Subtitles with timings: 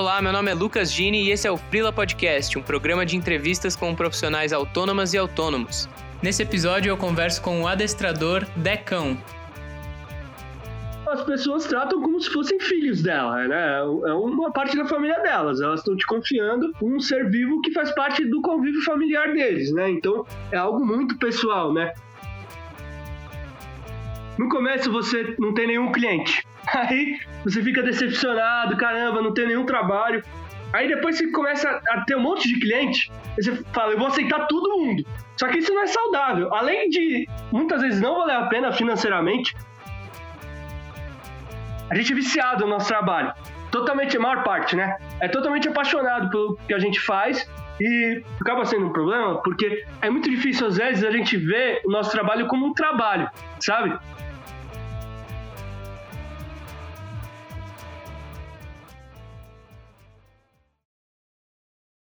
[0.00, 3.18] Olá, meu nome é Lucas Gini e esse é o Frila Podcast, um programa de
[3.18, 5.90] entrevistas com profissionais autônomas e autônomos.
[6.22, 9.18] Nesse episódio eu converso com o adestrador Decão.
[11.06, 13.76] As pessoas tratam como se fossem filhos dela, né?
[13.76, 15.60] É uma parte da família delas.
[15.60, 19.90] Elas estão te confiando um ser vivo que faz parte do convívio familiar deles, né?
[19.90, 21.92] Então é algo muito pessoal, né?
[24.38, 26.42] No começo você não tem nenhum cliente.
[26.66, 30.22] Aí você fica decepcionado, caramba, não tem nenhum trabalho.
[30.72, 34.46] Aí depois você começa a ter um monte de cliente, você fala, eu vou aceitar
[34.46, 35.04] todo mundo.
[35.36, 36.54] Só que isso não é saudável.
[36.54, 39.56] Além de muitas vezes não valer a pena financeiramente,
[41.90, 43.32] a gente é viciado no nosso trabalho.
[43.72, 44.96] Totalmente, a maior parte, né?
[45.20, 47.48] É totalmente apaixonado pelo que a gente faz
[47.80, 51.90] e acaba sendo um problema porque é muito difícil às vezes a gente ver o
[51.90, 53.98] nosso trabalho como um trabalho, sabe?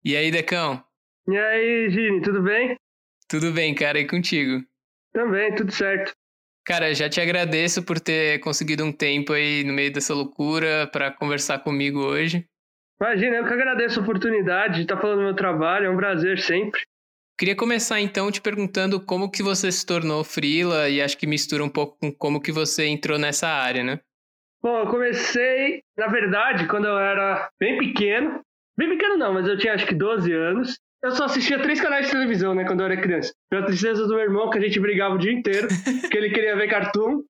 [0.06, 0.84] E aí, Decão?
[1.28, 2.76] E aí, Gini, tudo bem?
[3.28, 4.64] Tudo bem, cara, e contigo?
[5.12, 6.14] Também, tudo certo.
[6.64, 11.10] Cara, já te agradeço por ter conseguido um tempo aí no meio dessa loucura para
[11.10, 12.46] conversar comigo hoje.
[13.02, 16.38] Imagina, eu que agradeço a oportunidade de estar falando do meu trabalho, é um prazer
[16.38, 16.82] sempre.
[17.36, 21.64] Queria começar então te perguntando como que você se tornou frila e acho que mistura
[21.64, 24.00] um pouco com como que você entrou nessa área, né?
[24.62, 28.45] Bom, eu comecei, na verdade, quando eu era bem pequeno,
[28.78, 30.78] Bem pequeno não, mas eu tinha acho que 12 anos.
[31.02, 33.32] Eu só assistia três canais de televisão, né, quando eu era criança.
[33.50, 35.68] Pela tristeza do meu irmão, que a gente brigava o dia inteiro,
[36.12, 37.22] que ele queria ver cartoon.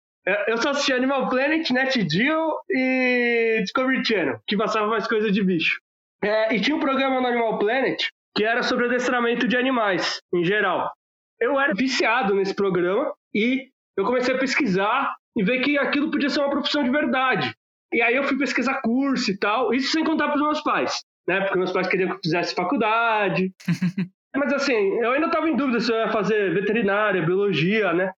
[0.47, 5.43] Eu só assistia Animal Planet, Net Geo e Discovery Channel, que passava mais coisas de
[5.43, 5.79] bicho.
[6.23, 10.43] É, e tinha um programa no Animal Planet que era sobre adestramento de animais, em
[10.43, 10.91] geral.
[11.39, 16.29] Eu era viciado nesse programa e eu comecei a pesquisar e ver que aquilo podia
[16.29, 17.53] ser uma profissão de verdade.
[17.93, 21.01] E aí eu fui pesquisar curso e tal, isso sem contar para os meus pais
[21.27, 21.41] né?
[21.41, 23.51] Porque meus pais queriam que eu fizesse faculdade.
[24.35, 28.11] Mas assim, eu ainda estava em dúvida se eu ia fazer veterinária, biologia, né?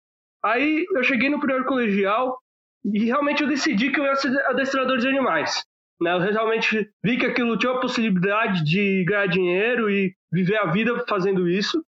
[0.44, 2.38] Aí eu cheguei no primeiro colegial
[2.86, 5.66] e realmente eu decidi que eu ia ser adestrador de animais.
[6.00, 6.14] Né?
[6.14, 11.04] Eu realmente vi que aquilo tinha a possibilidade de ganhar dinheiro e viver a vida
[11.08, 11.84] fazendo isso.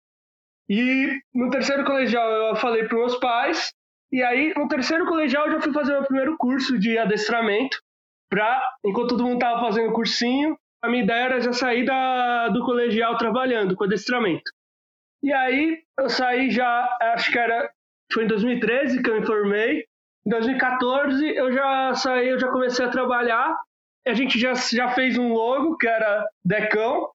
[0.69, 3.73] E no terceiro colegial eu falei para meus pais.
[4.11, 7.79] E aí no terceiro colegial eu já fui fazer meu primeiro curso de adestramento.
[8.29, 10.57] Pra, enquanto todo mundo tava fazendo cursinho,
[10.87, 14.51] a minha ideia era já sair da, do colegial trabalhando com adestramento.
[15.23, 17.71] E aí eu saí já, acho que era,
[18.13, 19.85] foi em 2013 que eu me formei.
[20.27, 23.57] Em 2014 eu já saí, eu já comecei a trabalhar.
[24.07, 27.11] A gente já, já fez um logo que era Decão.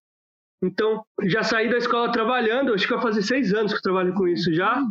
[0.63, 2.73] Então já saí da escola trabalhando.
[2.73, 4.81] Acho que vai fazer seis anos que eu trabalho com isso já.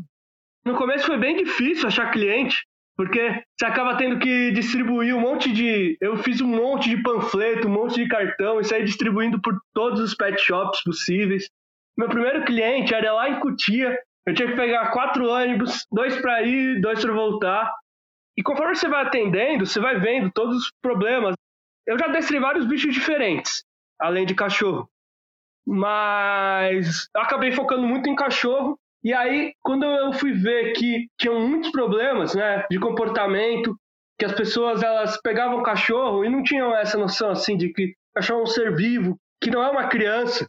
[0.64, 5.52] No começo foi bem difícil achar cliente, porque você acaba tendo que distribuir um monte
[5.52, 5.96] de.
[6.00, 10.00] Eu fiz um monte de panfleto, um monte de cartão e saí distribuindo por todos
[10.00, 11.48] os pet shops possíveis.
[11.96, 13.98] Meu primeiro cliente era lá em Cutia.
[14.26, 17.74] Eu tinha que pegar quatro ônibus, dois para ir, dois para voltar.
[18.36, 21.34] E conforme você vai atendendo, você vai vendo todos os problemas.
[21.86, 23.64] Eu já destrei vários bichos diferentes,
[23.98, 24.88] além de cachorro.
[25.66, 31.70] Mas acabei focando muito em cachorro e aí, quando eu fui ver que tinham muitos
[31.70, 33.74] problemas, né, de comportamento,
[34.18, 38.40] que as pessoas elas pegavam cachorro e não tinham essa noção assim de que cachorro
[38.40, 40.46] é um ser vivo, que não é uma criança.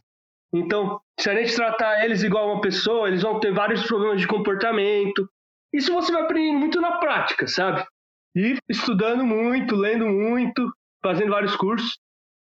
[0.54, 4.26] Então, se a gente tratar eles igual uma pessoa, eles vão ter vários problemas de
[4.26, 5.26] comportamento.
[5.72, 7.82] Isso você vai aprendendo muito na prática, sabe?
[8.36, 10.70] E estudando muito, lendo muito,
[11.02, 11.98] fazendo vários cursos.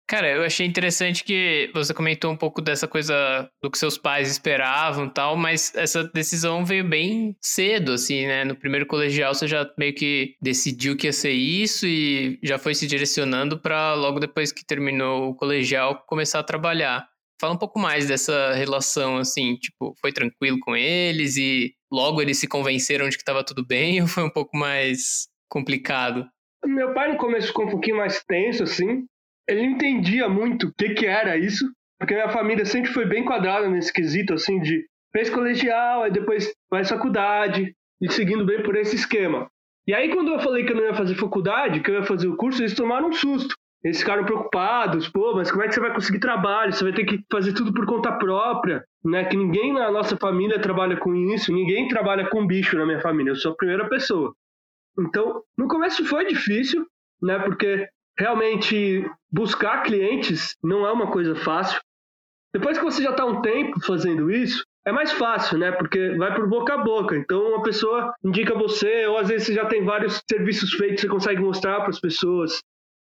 [0.09, 4.31] Cara, eu achei interessante que você comentou um pouco dessa coisa do que seus pais
[4.31, 8.43] esperavam e tal, mas essa decisão veio bem cedo, assim, né?
[8.43, 12.73] No primeiro colegial você já meio que decidiu que ia ser isso e já foi
[12.73, 17.07] se direcionando para logo depois que terminou o colegial começar a trabalhar.
[17.39, 22.39] Fala um pouco mais dessa relação, assim, tipo, foi tranquilo com eles e logo eles
[22.39, 26.25] se convenceram de que estava tudo bem ou foi um pouco mais complicado?
[26.65, 29.05] Meu pai no começo ficou um pouquinho mais tenso, assim,
[29.49, 31.65] ele entendia muito o que, que era isso,
[31.99, 36.53] porque minha família sempre foi bem quadrada nesse quesito, assim, de fez colegial, aí depois
[36.69, 39.49] faz faculdade, e seguindo bem por esse esquema.
[39.87, 42.27] E aí, quando eu falei que eu não ia fazer faculdade, que eu ia fazer
[42.27, 43.55] o curso, eles tomaram um susto.
[43.83, 46.71] Eles ficaram preocupados, pô, mas como é que você vai conseguir trabalho?
[46.71, 49.23] Você vai ter que fazer tudo por conta própria, né?
[49.23, 53.31] Que ninguém na nossa família trabalha com isso, ninguém trabalha com bicho na minha família,
[53.31, 54.33] eu sou a primeira pessoa.
[54.99, 56.85] Então, no começo foi difícil,
[57.21, 57.39] né?
[57.39, 57.87] Porque
[58.19, 61.79] realmente buscar clientes não é uma coisa fácil.
[62.53, 65.71] Depois que você já está um tempo fazendo isso, é mais fácil, né?
[65.71, 67.15] Porque vai por boca a boca.
[67.15, 71.07] Então, uma pessoa indica você, ou às vezes você já tem vários serviços feitos, você
[71.07, 72.59] consegue mostrar para as pessoas.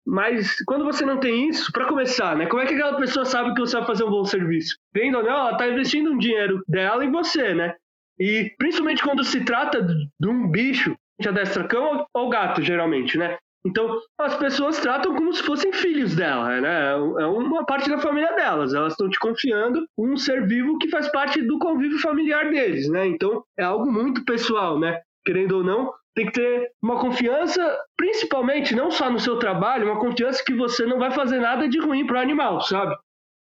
[0.06, 2.46] Mas quando você não tem isso, para começar, né?
[2.46, 4.76] Como é que aquela pessoa sabe que você vai fazer um bom serviço?
[4.94, 7.74] Vendo ou não, ela tá investindo um dinheiro dela em você, né?
[8.18, 13.38] E principalmente quando se trata de um bicho, de adestra cão ou gato, geralmente, né?
[13.66, 16.90] Então, as pessoas tratam como se fossem filhos dela, né?
[16.90, 18.74] É uma parte da família delas.
[18.74, 23.06] Elas estão te confiando um ser vivo que faz parte do convívio familiar deles, né?
[23.06, 25.00] Então, é algo muito pessoal, né?
[25.24, 29.98] Querendo ou não, tem que ter uma confiança, principalmente não só no seu trabalho, uma
[29.98, 32.94] confiança que você não vai fazer nada de ruim para o animal, sabe?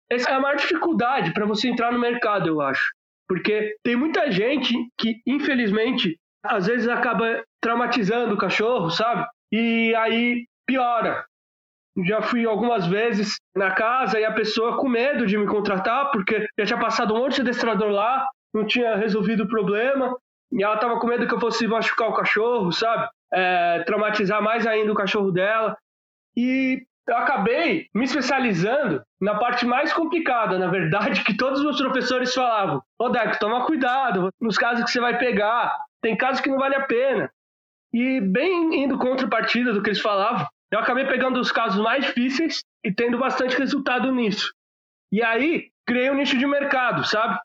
[0.09, 2.93] Essa é a maior dificuldade para você entrar no mercado, eu acho.
[3.27, 9.25] Porque tem muita gente que, infelizmente, às vezes acaba traumatizando o cachorro, sabe?
[9.51, 11.25] E aí piora.
[12.05, 16.45] Já fui algumas vezes na casa e a pessoa com medo de me contratar, porque
[16.57, 20.15] já tinha passado um monte de adestrador lá, não tinha resolvido o problema,
[20.51, 23.09] e ela tava com medo que eu fosse machucar o cachorro, sabe?
[23.33, 25.77] É, traumatizar mais ainda o cachorro dela.
[26.35, 32.33] E eu acabei me especializando na parte mais complicada, na verdade, que todos os professores
[32.33, 32.81] falavam.
[32.99, 35.75] Ô, Deco, toma cuidado nos casos que você vai pegar.
[36.01, 37.29] Tem casos que não vale a pena.
[37.93, 42.05] E bem indo contra partida do que eles falavam, eu acabei pegando os casos mais
[42.05, 44.53] difíceis e tendo bastante resultado nisso.
[45.11, 47.37] E aí, criei um nicho de mercado, sabe?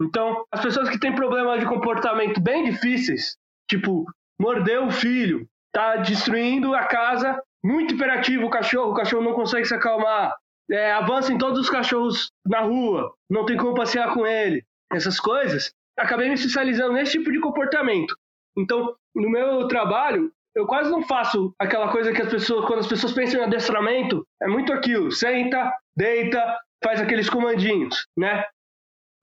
[0.00, 3.36] Então, as pessoas que têm problemas de comportamento bem difíceis,
[3.68, 4.04] tipo,
[4.40, 9.66] mordeu o filho, tá destruindo a casa, muito imperativo o cachorro, o cachorro não consegue
[9.66, 10.34] se acalmar,
[10.70, 15.20] é, avança em todos os cachorros na rua, não tem como passear com ele, essas
[15.20, 18.16] coisas, acabei me especializando nesse tipo de comportamento.
[18.56, 22.86] Então, no meu trabalho, eu quase não faço aquela coisa que as pessoas, quando as
[22.86, 28.44] pessoas pensam em adestramento, é muito aquilo: senta, deita, faz aqueles comandinhos, né?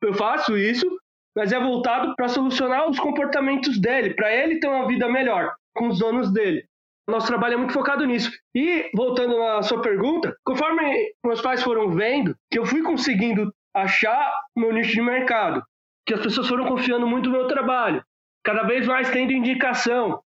[0.02, 0.86] Eu faço isso,
[1.36, 5.88] mas é voltado para solucionar os comportamentos dele, para ele ter uma vida melhor com
[5.88, 6.66] os donos dele.
[7.10, 8.32] Nosso trabalho é muito focado nisso.
[8.54, 14.34] E, voltando à sua pergunta, conforme meus pais foram vendo que eu fui conseguindo achar
[14.56, 15.64] meu nicho de mercado,
[16.06, 18.04] que as pessoas foram confiando muito no meu trabalho,
[18.48, 20.22] cada vez mais tendo indicação.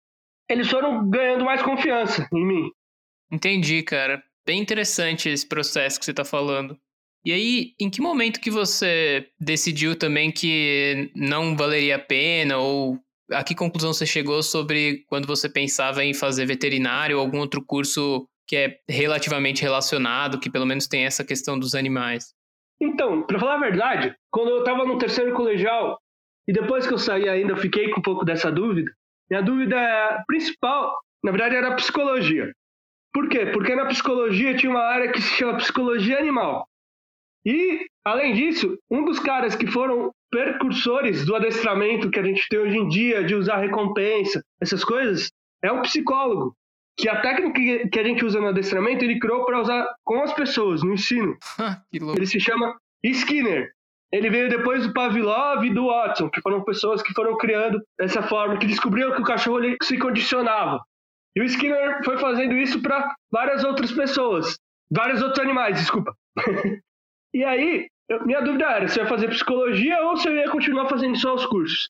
[0.46, 2.70] Eles foram ganhando mais confiança em mim.
[3.32, 4.22] Entendi, cara.
[4.46, 6.76] Bem interessante esse processo que você está falando.
[7.24, 12.98] E aí, em que momento que você decidiu também que não valeria a pena ou
[13.32, 17.64] a que conclusão você chegou sobre quando você pensava em fazer veterinário ou algum outro
[17.64, 22.34] curso que é relativamente relacionado, que pelo menos tem essa questão dos animais?
[22.82, 25.98] Então, para falar a verdade, quando eu estava no terceiro colegial,
[26.50, 28.90] e depois que eu saí ainda, eu fiquei com um pouco dessa dúvida.
[29.30, 32.52] Minha dúvida principal, na verdade, era a psicologia.
[33.14, 33.46] Por quê?
[33.46, 36.66] Porque na psicologia tinha uma área que se chama psicologia animal.
[37.46, 42.58] E, além disso, um dos caras que foram percursores do adestramento que a gente tem
[42.58, 45.30] hoje em dia, de usar recompensa, essas coisas,
[45.62, 46.56] é um psicólogo.
[46.98, 50.32] Que a técnica que a gente usa no adestramento, ele criou para usar com as
[50.32, 51.38] pessoas, no ensino.
[51.92, 53.70] ele se chama Skinner.
[54.12, 58.22] Ele veio depois do Pavlov e do Watson, que foram pessoas que foram criando dessa
[58.22, 60.82] forma, que descobriram que o cachorro se condicionava.
[61.36, 64.58] E o Skinner foi fazendo isso para várias outras pessoas,
[64.90, 66.12] vários outros animais, desculpa.
[67.32, 67.86] e aí,
[68.24, 71.34] minha dúvida era se eu ia fazer psicologia ou se eu ia continuar fazendo só
[71.34, 71.88] os cursos.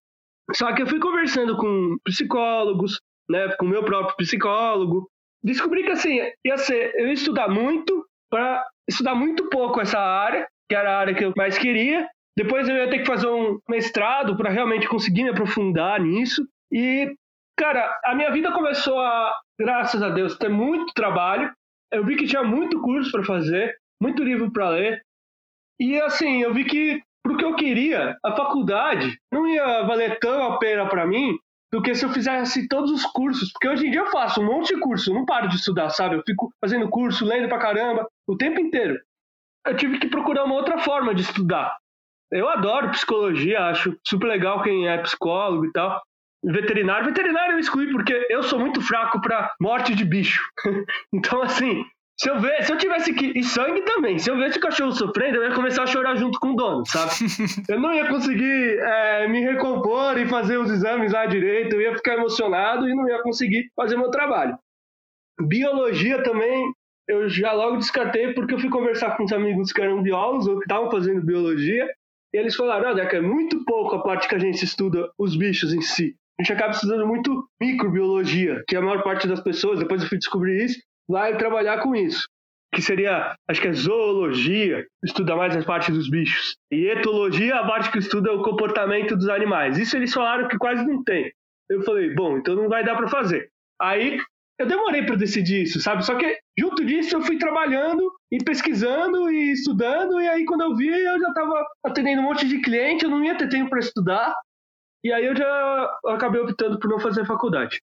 [0.54, 3.00] Só que eu fui conversando com psicólogos,
[3.30, 5.08] né, com meu próprio psicólogo,
[5.42, 10.74] descobri que assim, ia ser, eu estudar muito para estudar muito pouco essa área que
[10.76, 12.08] era a área que eu mais queria.
[12.38, 16.46] Depois eu ia ter que fazer um mestrado para realmente conseguir me aprofundar nisso.
[16.72, 17.12] E,
[17.58, 21.52] cara, a minha vida começou a, graças a Deus, ter muito trabalho.
[21.92, 25.02] Eu vi que tinha muito curso para fazer, muito livro para ler.
[25.80, 30.52] E, assim, eu vi que, pro que eu queria, a faculdade não ia valer tão
[30.52, 31.36] a pena para mim
[31.72, 33.50] do que se eu fizesse todos os cursos.
[33.52, 36.14] Porque hoje em dia eu faço um monte de curso, não paro de estudar, sabe?
[36.14, 38.96] Eu fico fazendo curso, lendo pra caramba, o tempo inteiro
[39.66, 41.76] eu tive que procurar uma outra forma de estudar.
[42.32, 46.00] Eu adoro psicologia, acho super legal quem é psicólogo e tal.
[46.42, 50.42] Veterinário, veterinário eu excluí porque eu sou muito fraco para morte de bicho.
[51.12, 51.84] então, assim,
[52.18, 53.38] se eu ver, se eu tivesse que.
[53.38, 54.18] E sangue também.
[54.18, 56.86] Se eu visse o cachorro sofrendo, eu ia começar a chorar junto com o dono,
[56.86, 57.12] sabe?
[57.68, 61.96] eu não ia conseguir é, me recompor e fazer os exames lá direito, eu ia
[61.96, 64.56] ficar emocionado e não ia conseguir fazer meu trabalho.
[65.40, 66.72] Biologia também
[67.10, 70.58] eu já logo descartei porque eu fui conversar com uns amigos que eram biólogos ou
[70.58, 71.88] que estavam fazendo biologia,
[72.32, 75.74] e eles falaram, Deca, é muito pouco a parte que a gente estuda os bichos
[75.74, 76.14] em si.
[76.38, 80.18] A gente acaba estudando muito microbiologia, que a maior parte das pessoas, depois eu fui
[80.18, 82.26] descobrir isso, vai trabalhar com isso.
[82.72, 86.56] Que seria, acho que é zoologia, estuda mais a parte dos bichos.
[86.70, 89.76] E etologia, a parte que estuda o comportamento dos animais.
[89.76, 91.32] Isso eles falaram que quase não tem.
[91.68, 93.50] Eu falei, bom, então não vai dar para fazer.
[93.80, 94.20] Aí
[94.60, 96.04] eu demorei para decidir isso, sabe?
[96.04, 100.76] Só que junto disso eu fui trabalhando e pesquisando e estudando, e aí quando eu
[100.76, 103.78] vi, eu já estava atendendo um monte de cliente, eu não ia ter tempo para
[103.78, 104.34] estudar,
[105.02, 107.80] e aí eu já acabei optando por não fazer faculdade.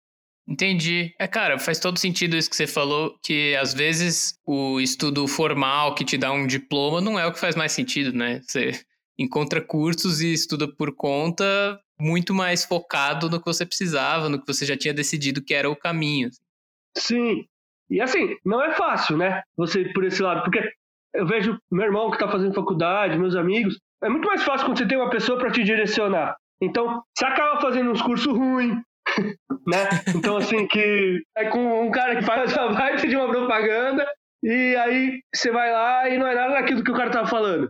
[0.46, 1.15] Entendi.
[1.17, 5.96] É, cara, faz todo sentido isso que você falou, que às vezes o estudo formal
[5.96, 8.41] que te dá um diploma não é o que faz mais sentido, né?
[8.44, 8.77] Você
[9.17, 14.46] encontra cursos e estuda por conta muito mais focado no que você precisava, no que
[14.46, 16.29] você já tinha decidido que era o caminho.
[16.98, 17.46] Sim.
[17.90, 19.44] E assim, não é fácil, né?
[19.58, 20.62] Você ir por esse lado, porque
[21.14, 23.80] eu vejo meu irmão que está fazendo faculdade, meus amigos.
[24.04, 26.36] É muito mais fácil quando você tem uma pessoa para te direcionar.
[26.62, 28.78] Então, você acaba fazendo uns cursos ruins,
[29.68, 29.90] né?
[30.16, 34.06] Então, assim, que é com um cara que faz a baita de uma propaganda
[34.44, 37.70] e aí você vai lá e não é nada daquilo que o cara tava falando.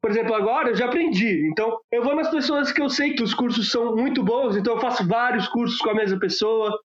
[0.00, 1.48] Por exemplo, agora eu já aprendi.
[1.50, 4.74] Então, eu vou nas pessoas que eu sei que os cursos são muito bons, então
[4.74, 6.78] eu faço vários cursos com a mesma pessoa.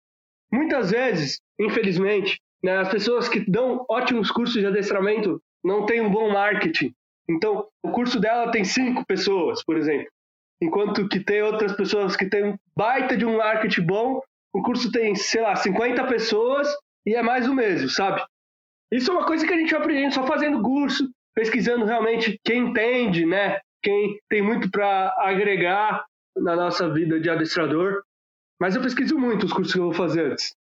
[0.53, 6.11] Muitas vezes, infelizmente, né, as pessoas que dão ótimos cursos de adestramento não têm um
[6.11, 6.93] bom marketing.
[7.27, 10.07] Então, o curso dela tem cinco pessoas, por exemplo.
[10.61, 14.21] Enquanto que tem outras pessoas que têm um baita de um marketing bom,
[14.53, 16.67] o curso tem, sei lá, 50 pessoas
[17.03, 18.23] e é mais o mesmo, sabe?
[18.91, 22.67] Isso é uma coisa que a gente vai aprendendo só fazendo curso, pesquisando realmente quem
[22.67, 23.59] entende, né?
[23.81, 26.05] Quem tem muito para agregar
[26.37, 28.03] na nossa vida de adestrador.
[28.63, 30.55] Mas eu pesquiso muito os cursos que eu vou fazer antes.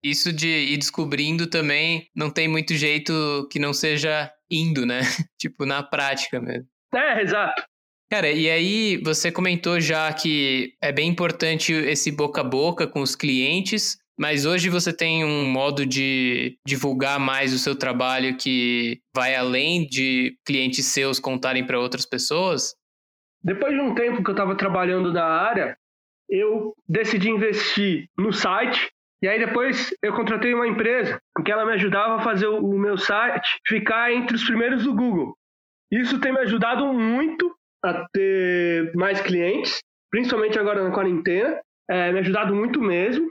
[0.00, 5.00] Isso de ir descobrindo também não tem muito jeito que não seja indo, né?
[5.36, 6.68] tipo, na prática mesmo.
[6.94, 7.60] É, exato.
[8.08, 13.00] Cara, e aí você comentou já que é bem importante esse boca a boca com
[13.00, 19.00] os clientes, mas hoje você tem um modo de divulgar mais o seu trabalho que
[19.12, 22.76] vai além de clientes seus contarem para outras pessoas?
[23.42, 25.76] Depois de um tempo que eu estava trabalhando na área,
[26.28, 31.72] eu decidi investir no site e aí depois eu contratei uma empresa que ela me
[31.72, 35.36] ajudava a fazer o meu site ficar entre os primeiros do Google.
[35.90, 37.52] Isso tem me ajudado muito
[37.84, 39.80] a ter mais clientes,
[40.10, 41.60] principalmente agora na quarentena.
[41.90, 43.30] É, me ajudado muito mesmo.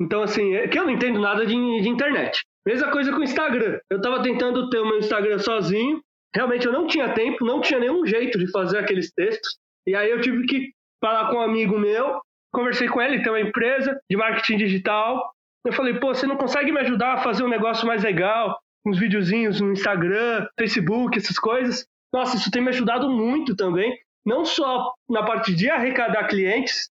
[0.00, 2.42] Então, assim, é que eu não entendo nada de, de internet.
[2.66, 3.78] Mesma coisa com o Instagram.
[3.90, 6.00] Eu estava tentando ter o meu Instagram sozinho.
[6.34, 9.56] Realmente eu não tinha tempo, não tinha nenhum jeito de fazer aqueles textos.
[9.86, 12.20] E aí eu tive que falar com um amigo meu
[12.52, 15.32] conversei com ele, tem uma empresa de marketing digital.
[15.64, 18.58] Eu falei, pô, você não consegue me ajudar a fazer um negócio mais legal?
[18.86, 21.86] Uns videozinhos no Instagram, Facebook, essas coisas.
[22.12, 23.96] Nossa, isso tem me ajudado muito também.
[24.24, 26.88] Não só na parte de arrecadar clientes,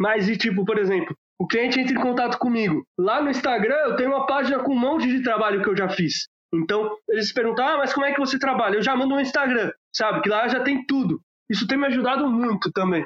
[0.00, 2.84] mas de tipo, por exemplo, o cliente entra em contato comigo.
[2.98, 5.88] Lá no Instagram eu tenho uma página com um monte de trabalho que eu já
[5.88, 6.28] fiz.
[6.54, 8.76] Então, eles perguntam, ah, mas como é que você trabalha?
[8.76, 10.22] Eu já mando no Instagram, sabe?
[10.22, 11.20] Que lá já tem tudo.
[11.50, 13.04] Isso tem me ajudado muito também.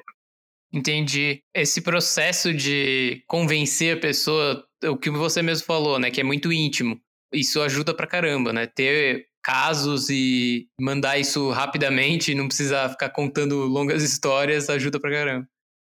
[0.73, 1.43] Entendi.
[1.55, 6.11] Esse processo de convencer a pessoa, o que você mesmo falou, né?
[6.11, 7.00] Que é muito íntimo.
[7.33, 8.67] Isso ajuda pra caramba, né?
[8.67, 15.47] Ter casos e mandar isso rapidamente, não precisar ficar contando longas histórias, ajuda pra caramba.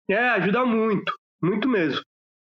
[0.09, 1.13] É, ajuda muito.
[1.41, 2.01] Muito mesmo.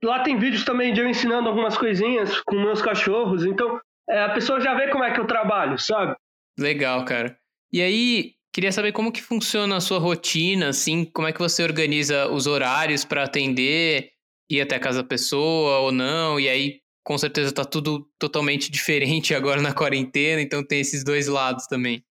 [0.04, 3.80] Lá tem vídeos também de eu ensinando algumas coisinhas com meus cachorros, então
[4.10, 6.16] é, a pessoa já vê como é que eu trabalho, sabe?
[6.58, 7.38] Legal, cara.
[7.72, 11.62] E aí, Queria saber como que funciona a sua rotina, assim, como é que você
[11.62, 14.10] organiza os horários para atender,
[14.50, 18.72] ir até a casa da pessoa ou não, e aí com certeza tá tudo totalmente
[18.74, 22.04] diferente agora na quarentena, então tem esses dois lados também.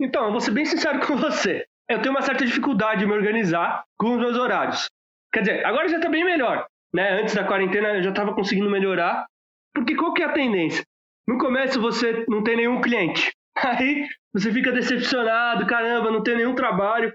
[0.00, 1.66] Então, eu vou ser bem sincero com você.
[1.90, 4.88] Eu tenho uma certa dificuldade em me organizar com os meus horários.
[5.30, 7.20] Quer dizer, agora já tá bem melhor, né?
[7.20, 9.26] Antes da quarentena eu já tava conseguindo melhorar.
[9.74, 10.82] Porque qual que é a tendência?
[11.28, 13.30] No começo você não tem nenhum cliente.
[13.54, 17.12] Aí você fica decepcionado, caramba, não tem nenhum trabalho.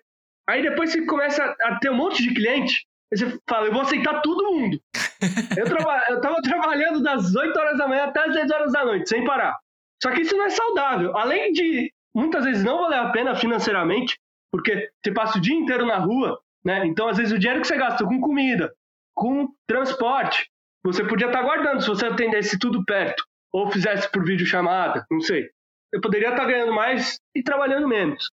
[0.47, 4.21] Aí depois você começa a ter um monte de cliente, você fala, eu vou aceitar
[4.21, 4.79] todo mundo.
[5.57, 8.85] eu, traba eu tava trabalhando das 8 horas da manhã até as 10 horas da
[8.85, 9.57] noite, sem parar.
[10.01, 11.17] Só que isso não é saudável.
[11.17, 14.17] Além de muitas vezes não valer a pena financeiramente,
[14.51, 16.85] porque você passa o dia inteiro na rua, né?
[16.85, 18.71] Então, às vezes, o dinheiro que você gasta com comida,
[19.15, 20.49] com transporte,
[20.83, 25.49] você podia estar guardando se você atendesse tudo perto, ou fizesse por videochamada, não sei
[25.93, 28.29] eu poderia estar ganhando mais e trabalhando menos.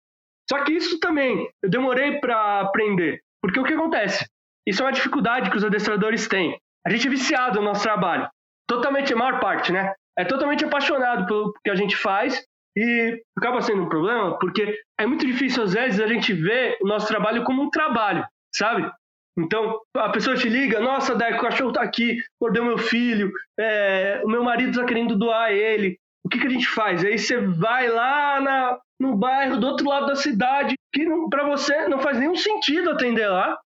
[0.50, 4.26] Só que isso também eu demorei para aprender, porque o que acontece?
[4.68, 6.60] Isso é uma dificuldade que os adestradores têm.
[6.86, 8.30] A gente é viciado no nosso trabalho,
[8.68, 9.94] totalmente, a maior parte, né?
[10.18, 12.44] É totalmente apaixonado pelo que a gente faz
[12.78, 16.88] e acaba sendo um problema porque é muito difícil às vezes a gente ver o
[16.88, 18.90] nosso trabalho como um trabalho, sabe?
[19.38, 24.22] Então, a pessoa te liga, nossa, Deco, o cachorro tá aqui, mordeu meu filho, é,
[24.24, 27.04] o meu marido tá querendo doar ele, o que, que a gente faz?
[27.04, 31.88] Aí você vai lá na, no bairro do outro lado da cidade, que para você
[31.88, 33.58] não faz nenhum sentido atender lá,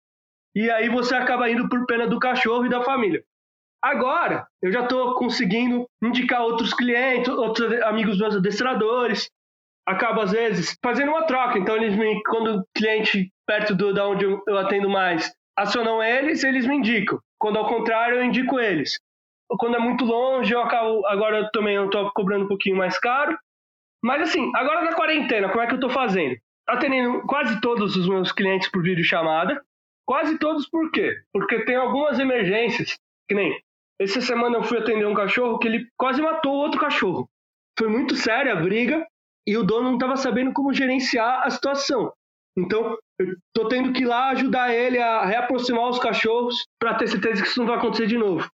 [0.55, 3.23] e aí você acaba indo por pena do cachorro e da família.
[3.83, 9.29] Agora, eu já estou conseguindo indicar outros clientes, outros amigos meus adestradores.
[9.85, 11.59] Acabo, às vezes, fazendo uma troca.
[11.59, 16.43] Então, eles me, quando o cliente perto do, da onde eu atendo mais acionam eles,
[16.43, 17.19] eles me indicam.
[17.37, 18.99] Quando ao contrário, eu indico eles.
[19.57, 21.05] Quando é muito longe, eu acabo.
[21.07, 23.37] Agora eu também estou cobrando um pouquinho mais caro.
[24.03, 26.35] Mas assim, agora na quarentena, como é que eu estou fazendo?
[26.67, 29.61] Atendendo quase todos os meus clientes por videochamada.
[30.05, 31.15] Quase todos por quê?
[31.31, 33.57] Porque tem algumas emergências, que nem
[33.99, 37.29] essa semana eu fui atender um cachorro que ele quase matou outro cachorro.
[37.77, 39.05] Foi muito séria a briga
[39.47, 42.11] e o dono não estava sabendo como gerenciar a situação.
[42.57, 47.07] Então, eu tô tendo que ir lá ajudar ele a reaproximar os cachorros para ter
[47.07, 48.47] certeza que isso não vai acontecer de novo.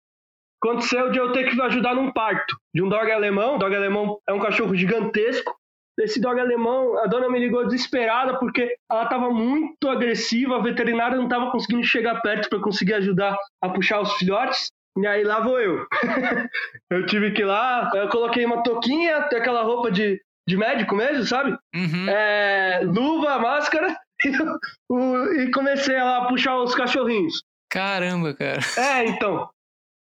[0.66, 3.54] Aconteceu de eu ter que ajudar num parto de um dog alemão.
[3.54, 5.54] O dog alemão é um cachorro gigantesco.
[5.98, 11.16] Esse dog alemão, a dona me ligou desesperada porque ela estava muito agressiva, a veterinária
[11.16, 14.70] não estava conseguindo chegar perto para conseguir ajudar a puxar os filhotes.
[14.98, 15.86] E aí lá vou eu.
[16.90, 21.24] eu tive que ir lá, eu coloquei uma touquinha, aquela roupa de, de médico mesmo,
[21.24, 21.56] sabe?
[21.74, 22.08] Uhum.
[22.08, 27.42] É, luva, máscara, e, e comecei a lá puxar os cachorrinhos.
[27.70, 28.60] Caramba, cara.
[28.76, 29.48] É, então.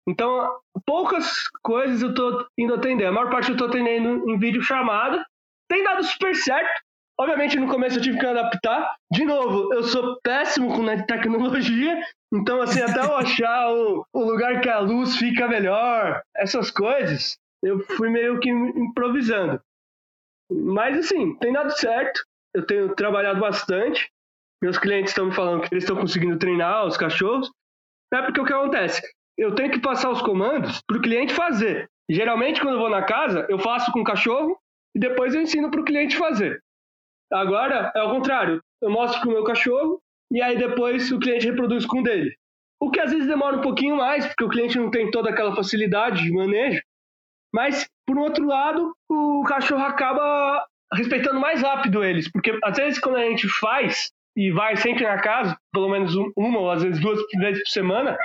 [0.07, 3.05] Então, poucas coisas eu tô indo atender.
[3.05, 5.25] A maior parte eu tô atendendo em vídeo chamada.
[5.67, 6.81] Tem dado super certo.
[7.17, 8.95] Obviamente, no começo eu tive que adaptar.
[9.11, 11.99] De novo, eu sou péssimo com tecnologia.
[12.33, 17.37] Então, assim, até eu achar o, o lugar que a luz fica melhor, essas coisas,
[17.63, 19.61] eu fui meio que improvisando.
[20.51, 22.21] Mas, assim, tem dado certo.
[22.53, 24.09] Eu tenho trabalhado bastante.
[24.61, 27.49] Meus clientes estão me falando que eles estão conseguindo treinar os cachorros.
[28.13, 29.01] É porque o que acontece?
[29.37, 31.89] Eu tenho que passar os comandos para o cliente fazer.
[32.09, 34.57] Geralmente, quando eu vou na casa, eu faço com o cachorro
[34.95, 36.61] e depois eu ensino para o cliente fazer.
[37.31, 38.61] Agora é o contrário.
[38.81, 39.99] Eu mostro para o meu cachorro
[40.31, 42.35] e aí depois o cliente reproduz com o dele.
[42.79, 45.55] O que às vezes demora um pouquinho mais, porque o cliente não tem toda aquela
[45.55, 46.81] facilidade de manejo.
[47.53, 52.29] Mas, por outro lado, o cachorro acaba respeitando mais rápido eles.
[52.31, 56.59] Porque às vezes quando a gente faz e vai sempre na casa, pelo menos uma
[56.59, 58.17] ou às vezes duas vezes por semana,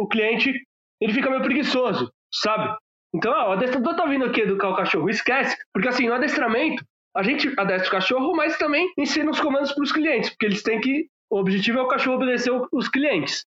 [0.00, 0.52] o cliente
[1.00, 2.76] ele fica meio preguiçoso, sabe?
[3.14, 5.56] Então, ó, o adestrador tá vindo aqui educar o cachorro, esquece.
[5.72, 6.84] Porque assim, no adestramento,
[7.16, 10.62] a gente adestra o cachorro, mas também ensina os comandos para os clientes, porque eles
[10.62, 11.08] têm que.
[11.32, 13.44] O objetivo é o cachorro obedecer os clientes.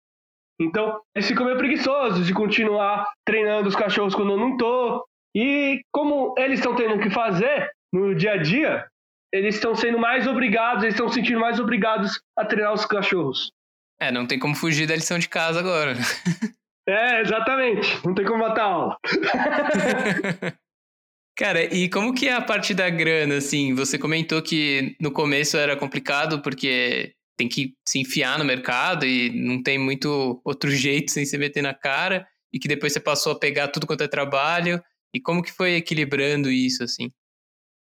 [0.61, 5.03] Então, eles ficam meio preguiçosos de continuar treinando os cachorros quando eu não tô.
[5.35, 8.87] E como eles estão tendo que fazer no dia a dia,
[9.33, 13.51] eles estão sendo mais obrigados, eles estão se sentindo mais obrigados a treinar os cachorros.
[14.01, 15.95] É, não tem como fugir da lição de casa agora.
[16.89, 18.05] é, exatamente.
[18.05, 18.97] Não tem como matar aula.
[21.37, 23.75] Cara, e como que é a parte da grana, assim?
[23.75, 29.31] Você comentou que no começo era complicado porque tem que se enfiar no mercado e
[29.31, 33.33] não tem muito outro jeito sem se meter na cara, e que depois você passou
[33.33, 34.83] a pegar tudo quanto é trabalho.
[35.15, 37.11] E como que foi equilibrando isso, assim?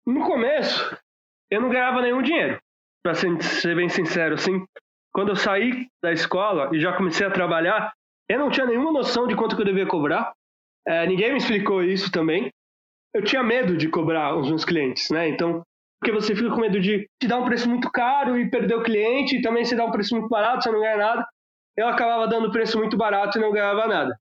[0.06, 0.96] No começo,
[1.50, 2.60] eu não ganhava nenhum dinheiro,
[3.14, 4.66] ser, ser bem sincero, assim.
[5.16, 7.94] Quando eu saí da escola e já comecei a trabalhar,
[8.28, 10.34] eu não tinha nenhuma noção de quanto que eu devia cobrar.
[10.86, 12.50] É, ninguém me explicou isso também.
[13.14, 15.30] Eu tinha medo de cobrar os meus clientes, né?
[15.30, 15.64] Então,
[16.02, 18.84] porque você fica com medo de te dar um preço muito caro e perder o
[18.84, 21.26] cliente, e também se dar um preço muito barato, você não ganha nada.
[21.78, 24.20] Eu acabava dando preço muito barato e não ganhava nada.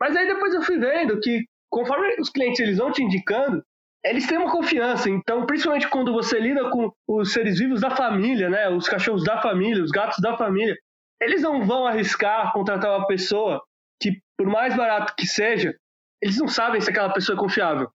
[0.00, 3.62] Mas aí depois eu fui vendo que conforme os clientes eles vão te indicando,
[4.04, 5.08] eles têm uma confiança.
[5.10, 8.68] Então, principalmente quando você lida com os seres vivos da família, né?
[8.68, 10.76] Os cachorros da família, os gatos da família,
[11.20, 13.62] eles não vão arriscar contratar uma pessoa
[14.00, 15.74] que, por mais barato que seja,
[16.22, 17.90] eles não sabem se aquela pessoa é confiável.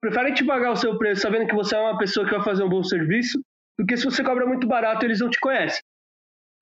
[0.00, 2.64] Preferem te pagar o seu preço sabendo que você é uma pessoa que vai fazer
[2.64, 3.38] um bom serviço,
[3.78, 5.82] do que se você cobra muito barato eles não te conhecem.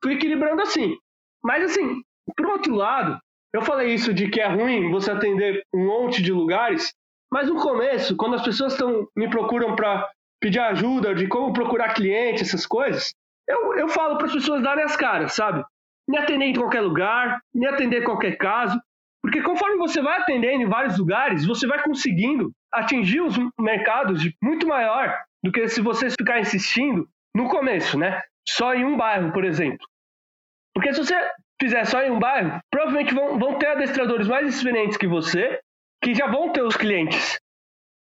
[0.02, 0.96] Fui equilibrando assim.
[1.42, 2.02] Mas assim,
[2.36, 3.18] por outro lado,
[3.54, 6.92] eu falei isso de que é ruim você atender um monte de lugares,
[7.32, 10.08] mas no começo, quando as pessoas tão, me procuram para
[10.40, 13.14] pedir ajuda de como procurar cliente, essas coisas,
[13.46, 15.64] eu, eu falo para as pessoas darem as caras, sabe?
[16.08, 18.80] Me atender em qualquer lugar, me atender em qualquer caso,
[19.22, 24.66] porque conforme você vai atendendo em vários lugares, você vai conseguindo atingir os mercados muito
[24.66, 28.22] maior do que se você ficar insistindo no começo, né?
[28.48, 29.86] Só em um bairro, por exemplo.
[30.74, 31.14] Porque se você
[31.60, 35.60] fizer só em um bairro, provavelmente vão, vão ter adestradores mais experientes que você
[36.02, 37.38] que já vão ter os clientes.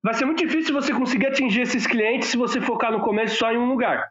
[0.04, 3.52] Vai ser muito difícil você conseguir atingir esses clientes se você focar no começo só
[3.52, 4.10] em um lugar.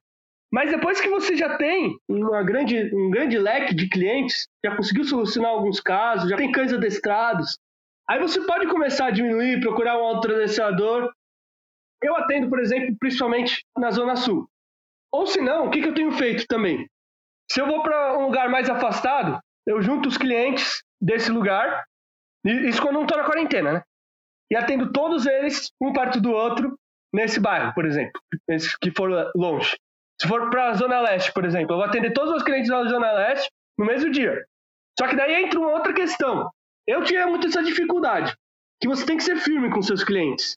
[0.52, 5.04] Mas depois que você já tem uma grande, um grande leque de clientes, já conseguiu
[5.04, 7.58] solucionar alguns casos, já tem cães adestrados,
[8.08, 11.12] aí você pode começar a diminuir, procurar um outro adestrador.
[12.02, 14.48] Eu atendo, por exemplo, principalmente na Zona Sul.
[15.12, 16.86] Ou se não, o que, que eu tenho feito também?
[17.50, 21.84] Se eu vou para um lugar mais afastado, eu junto os clientes desse lugar
[22.46, 23.82] Isso quando não tô na quarentena, né?
[24.50, 26.78] E atendo todos eles, um perto do outro,
[27.12, 29.76] nesse bairro, por exemplo, esses que foram longe.
[30.20, 32.84] Se for para a Zona Leste, por exemplo, eu vou atender todos os clientes da
[32.84, 34.44] Zona Leste no mesmo dia.
[34.98, 36.50] Só que daí entra uma outra questão.
[36.86, 38.34] Eu tinha muito essa dificuldade,
[38.80, 40.56] que você tem que ser firme com seus clientes.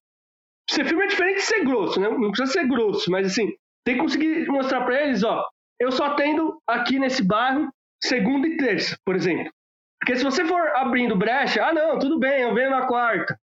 [0.70, 2.08] Ser firme é diferente de ser grosso, né?
[2.08, 3.52] Não precisa ser grosso, mas assim,
[3.84, 5.44] tem que conseguir mostrar para eles, ó,
[5.80, 7.70] eu só atendo aqui nesse bairro
[8.02, 9.52] segunda e terça, por exemplo.
[10.00, 13.38] Porque se você for abrindo brecha, ah não, tudo bem, eu venho na quarta.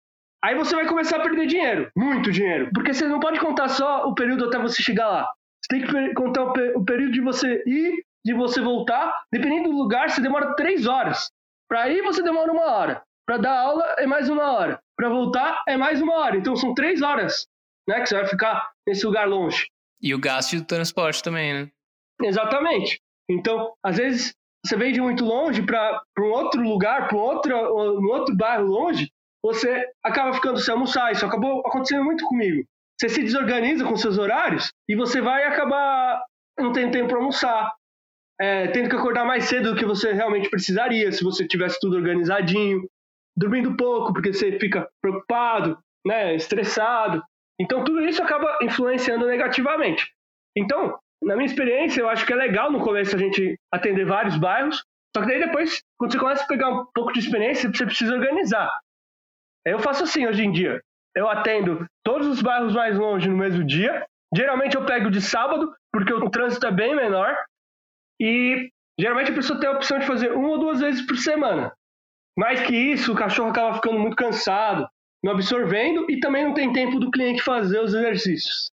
[0.44, 2.70] Aí você vai começar a perder dinheiro, muito dinheiro.
[2.74, 5.30] Porque você não pode contar só o período até você chegar lá.
[5.64, 9.24] Você tem que contar o, período de você ir, de você voltar.
[9.32, 11.32] Dependendo do lugar, você demora três horas.
[11.70, 13.02] Para ir, você demora uma hora.
[13.26, 14.80] Para dar aula, é mais uma hora.
[14.98, 16.36] Para voltar, é mais uma hora.
[16.36, 17.48] Então são três horas
[17.88, 19.68] né, que você vai ficar nesse lugar longe.
[20.02, 21.70] E o gasto do transporte também, né?
[22.22, 23.00] Exatamente.
[23.30, 24.34] Então, às vezes,
[24.66, 27.56] você vem de muito longe para um outro lugar, para um outro,
[28.00, 29.12] um outro bairro longe,
[29.44, 31.12] você acaba ficando sem almoçar.
[31.12, 32.64] Isso acabou acontecendo muito comigo.
[32.98, 36.24] Você se desorganiza com seus horários e você vai acabar
[36.58, 37.74] não tendo tempo para almoçar,
[38.40, 41.98] é, tendo que acordar mais cedo do que você realmente precisaria, se você tivesse tudo
[41.98, 42.88] organizadinho,
[43.36, 47.22] dormindo pouco, porque você fica preocupado, né, estressado.
[47.60, 50.14] Então, tudo isso acaba influenciando negativamente.
[50.56, 54.38] Então, na minha experiência, eu acho que é legal no começo a gente atender vários
[54.38, 54.84] bairros,
[55.16, 58.16] só que daí depois, quando você começa a pegar um pouco de experiência, você precisa
[58.16, 58.70] organizar.
[59.66, 60.82] Eu faço assim hoje em dia.
[61.16, 64.06] Eu atendo todos os bairros mais longe no mesmo dia.
[64.36, 67.36] Geralmente eu pego de sábado, porque o trânsito é bem menor.
[68.20, 71.72] E geralmente a pessoa tem a opção de fazer uma ou duas vezes por semana.
[72.38, 74.88] Mais que isso, o cachorro acaba ficando muito cansado,
[75.24, 78.72] não absorvendo e também não tem tempo do cliente fazer os exercícios.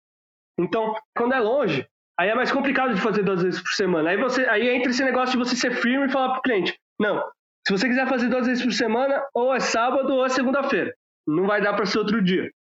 [0.57, 1.85] Então, quando é longe,
[2.19, 4.09] aí é mais complicado de fazer duas vezes por semana.
[4.09, 7.23] Aí você, aí entra esse negócio de você ser firme e falar pro cliente: "Não,
[7.65, 10.93] se você quiser fazer duas vezes por semana, ou é sábado ou é segunda-feira.
[11.25, 12.51] Não vai dar para ser outro dia.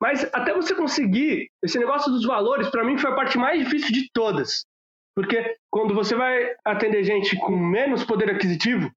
[0.00, 3.92] Mas até você conseguir, esse negócio dos valores, para mim foi a parte mais difícil
[3.92, 4.64] de todas.
[5.14, 8.90] Porque quando você vai atender gente com menos poder aquisitivo,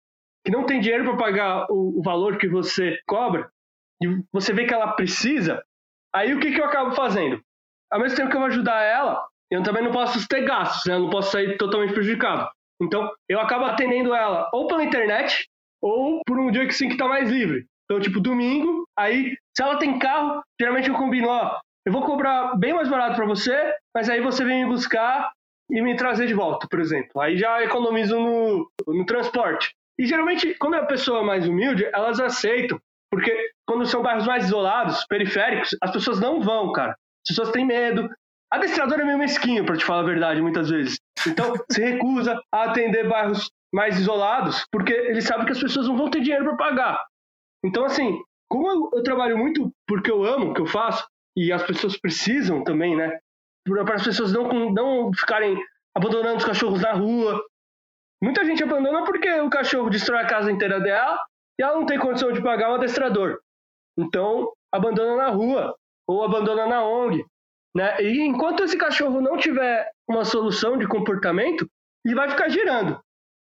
[0.45, 3.49] que não tem dinheiro para pagar o, o, valor que você cobra,
[3.99, 5.63] e você vê que ela precisa,
[6.13, 7.41] aí o que, que eu acabo fazendo?
[7.91, 10.95] Ao mesmo tempo que eu vou ajudar ela, eu também não posso ter gastos, né?
[10.95, 12.49] eu não posso sair totalmente prejudicado.
[12.81, 15.47] Então, eu acabo atendendo ela ou pela internet
[15.81, 17.65] ou por um dia que sim que tá mais livre.
[17.85, 22.55] Então, tipo, domingo, aí, se ela tem carro, geralmente eu combino, ó, eu vou cobrar
[22.57, 25.31] bem mais barato para você, mas aí você vem me buscar
[25.69, 27.19] e me trazer de volta, por exemplo.
[27.19, 29.73] Aí já economizo no, no transporte.
[29.99, 32.79] E geralmente, quando é a pessoa mais humilde, elas aceitam.
[33.11, 36.91] Porque quando são bairros mais isolados, periféricos, as pessoas não vão, cara.
[36.91, 38.09] As pessoas têm medo,
[38.51, 40.99] Adestrador é meio mesquinho, para te falar a verdade, muitas vezes.
[41.25, 45.95] Então, se recusa a atender bairros mais isolados, porque ele sabe que as pessoas não
[45.95, 47.05] vão ter dinheiro para pagar.
[47.63, 51.51] Então, assim, como eu, eu, trabalho muito porque eu amo o que eu faço, e
[51.51, 53.17] as pessoas precisam também, né?
[53.65, 55.57] Para as pessoas não, não ficarem
[55.95, 57.41] abandonando os cachorros na rua.
[58.21, 61.17] Muita gente abandona porque o cachorro destrói a casa inteira dela
[61.59, 63.39] e ela não tem condição de pagar um adestrador.
[63.97, 65.75] Então, abandona na rua
[66.07, 67.25] ou abandona na ONG.
[67.75, 68.01] Né?
[68.01, 71.67] E enquanto esse cachorro não tiver uma solução de comportamento,
[72.05, 72.99] ele vai ficar girando.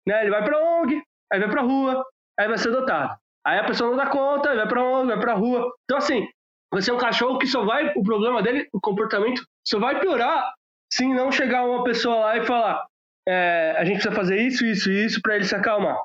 [0.08, 0.22] Né?
[0.22, 2.06] Ele vai para ONG, aí vai para rua,
[2.40, 3.18] aí vai ser adotado.
[3.46, 5.72] Aí a pessoa não dá conta, vai para ONG, vai para rua.
[5.86, 6.28] Então, assim,
[6.72, 10.54] você é um cachorro que só vai, o problema dele, o comportamento, só vai piorar
[10.92, 12.86] se não chegar uma pessoa lá e falar:
[13.28, 15.98] é, a gente precisa fazer isso, isso e isso para ele se acalmar,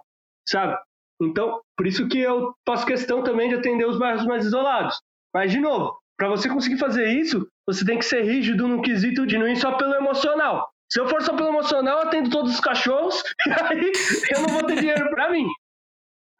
[0.49, 0.77] sabe?
[1.21, 5.01] Então, por isso que eu faço questão também de atender os bairros mais isolados.
[5.35, 9.27] Mas, de novo, para você conseguir fazer isso, você tem que ser rígido no quesito
[9.27, 10.71] de não ir só pelo emocional.
[10.91, 13.93] Se eu for só pelo emocional, eu atendo todos os cachorros e aí
[14.31, 15.47] eu não vou ter dinheiro para mim.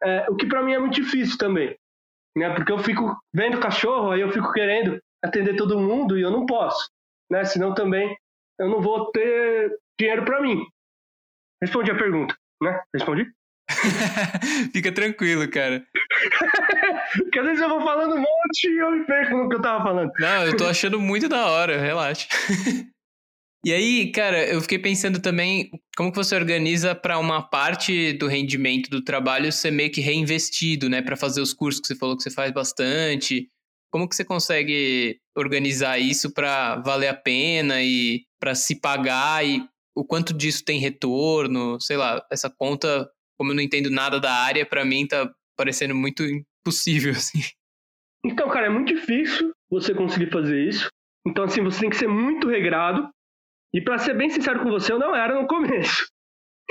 [0.03, 1.75] É, o que para mim é muito difícil também,
[2.37, 2.53] né?
[2.53, 6.45] Porque eu fico vendo cachorro, aí eu fico querendo atender todo mundo e eu não
[6.45, 6.89] posso,
[7.31, 7.45] né?
[7.45, 8.15] Senão também
[8.59, 10.63] eu não vou ter dinheiro para mim.
[11.61, 12.81] Respondi a pergunta, né?
[12.93, 13.31] Respondi?
[14.73, 15.85] Fica tranquilo, cara.
[17.17, 19.61] Porque às vezes eu vou falando um monte e eu me perco no que eu
[19.61, 20.11] tava falando.
[20.19, 22.27] Não, eu tô achando muito da hora, relaxa.
[23.65, 28.27] E aí, cara, eu fiquei pensando também como que você organiza para uma parte do
[28.27, 32.17] rendimento do trabalho ser meio que reinvestido, né, para fazer os cursos que você falou
[32.17, 33.47] que você faz bastante.
[33.89, 39.65] Como que você consegue organizar isso para valer a pena e para se pagar e
[39.95, 41.79] o quanto disso tem retorno?
[41.79, 45.95] Sei lá, essa conta, como eu não entendo nada da área, para mim tá parecendo
[45.95, 47.39] muito impossível assim.
[48.25, 50.89] Então, cara, é muito difícil você conseguir fazer isso.
[51.27, 53.09] Então, assim, você tem que ser muito regrado.
[53.73, 56.07] E para ser bem sincero com você, eu não era no começo.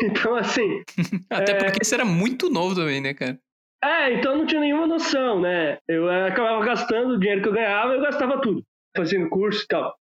[0.02, 0.82] Então, assim.
[1.30, 1.58] Até é...
[1.58, 3.38] porque você era muito novo também, né, cara?
[3.84, 5.76] É, então eu não tinha nenhuma noção, né?
[5.86, 8.62] Eu acabava gastando o dinheiro que eu ganhava, eu gastava tudo,
[8.96, 9.94] fazendo curso e tal.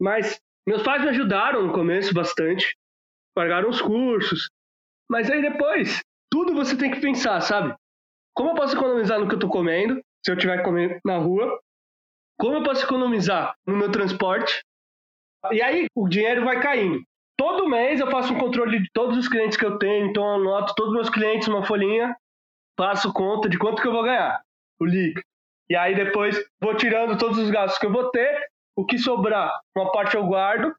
[0.00, 2.76] Mas meus pais me ajudaram no começo bastante,
[3.34, 4.48] pagaram os cursos.
[5.12, 6.00] Mas aí depois,
[6.32, 7.74] tudo você tem que pensar, sabe?
[8.34, 11.60] Como eu posso economizar no que eu tô comendo, se eu estiver comendo na rua?
[12.40, 14.62] Como eu posso economizar no meu transporte?
[15.50, 17.02] E aí o dinheiro vai caindo.
[17.36, 20.34] Todo mês eu faço um controle de todos os clientes que eu tenho, então eu
[20.36, 22.16] anoto todos os meus clientes numa folhinha,
[22.80, 24.40] faço conta de quanto que eu vou ganhar,
[24.80, 25.26] o líquido.
[25.68, 29.60] E aí depois vou tirando todos os gastos que eu vou ter, o que sobrar,
[29.76, 30.74] uma parte eu guardo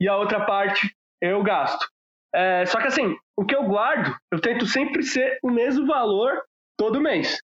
[0.00, 1.84] e a outra parte eu gasto.
[2.32, 6.42] É, só que assim, o que eu guardo, eu tento sempre ser o mesmo valor
[6.76, 7.40] todo mês.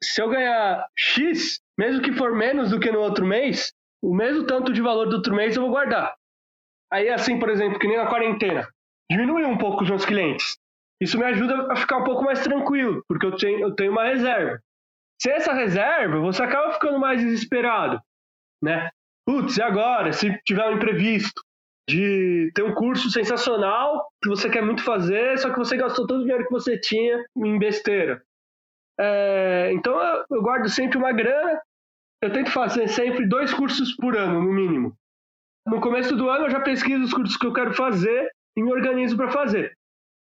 [0.00, 4.46] Se eu ganhar X, mesmo que for menos do que no outro mês, o mesmo
[4.46, 6.14] tanto de valor do outro mês eu vou guardar.
[6.92, 8.68] Aí assim, por exemplo, que nem na quarentena,
[9.10, 10.56] diminuiu um pouco os meus clientes.
[11.02, 14.04] Isso me ajuda a ficar um pouco mais tranquilo, porque eu tenho, eu tenho uma
[14.04, 14.60] reserva.
[15.20, 18.00] Sem essa reserva, você acaba ficando mais desesperado,
[18.62, 18.90] né?
[19.26, 20.12] Putz, e agora?
[20.12, 21.42] Se tiver um imprevisto
[21.88, 26.20] de ter um curso sensacional que você quer muito fazer, só que você gastou todo
[26.20, 28.22] o dinheiro que você tinha em besteira.
[28.98, 31.60] É, então eu, eu guardo sempre uma grana.
[32.22, 34.96] Eu tento fazer sempre dois cursos por ano, no mínimo.
[35.66, 38.72] No começo do ano eu já pesquiso os cursos que eu quero fazer e me
[38.72, 39.76] organizo para fazer.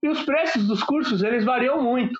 [0.02, 2.18] E os preços dos cursos, eles variam muito.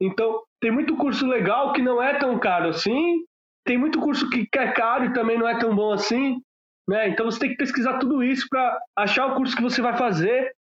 [0.00, 3.24] Então, tem muito curso legal que não é tão caro assim,
[3.64, 6.40] tem muito curso que é caro e também não é tão bom assim,
[6.90, 7.08] né?
[7.08, 10.52] Então você tem que pesquisar tudo isso para achar o curso que você vai fazer.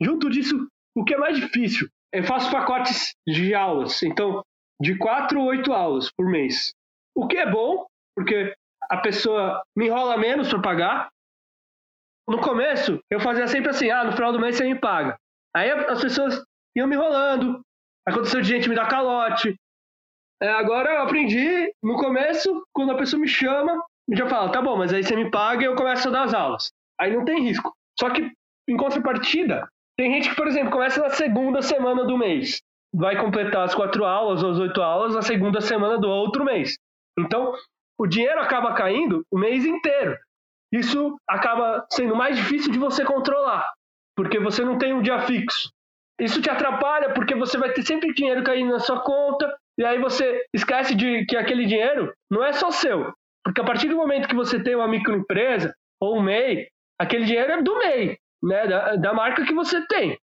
[0.00, 1.86] Junto disso, o que é mais difícil?
[2.10, 4.42] Eu faço pacotes de aulas, então
[4.80, 6.72] de quatro ou oito aulas por mês.
[7.14, 8.54] O que é bom, porque
[8.90, 11.08] a pessoa me enrola menos para pagar.
[12.26, 15.18] No começo, eu fazia sempre assim: ah, no final do mês você me paga.
[15.54, 16.42] Aí as pessoas
[16.74, 17.60] iam me enrolando,
[18.08, 19.54] aconteceu de gente me dar calote.
[20.42, 24.60] É, agora eu aprendi, no começo, quando a pessoa me chama, eu já fala, tá
[24.60, 26.72] bom, mas aí você me paga e eu começo a dar as aulas.
[27.00, 27.72] Aí não tem risco.
[27.98, 28.30] Só que,
[28.68, 32.60] em contrapartida, tem gente que, por exemplo, começa na segunda semana do mês.
[32.94, 36.76] Vai completar as quatro aulas ou as oito aulas na segunda semana do outro mês.
[37.18, 37.54] Então,
[37.98, 40.16] o dinheiro acaba caindo o mês inteiro.
[40.72, 43.70] Isso acaba sendo mais difícil de você controlar
[44.20, 45.70] porque você não tem um dia fixo.
[46.20, 49.98] Isso te atrapalha porque você vai ter sempre dinheiro caindo na sua conta e aí
[49.98, 53.14] você esquece de que aquele dinheiro não é só seu.
[53.44, 57.52] Porque a partir do momento que você tem uma microempresa ou um MEI, aquele dinheiro
[57.52, 58.66] é do MEI, né?
[58.66, 60.18] da, da marca que você tem,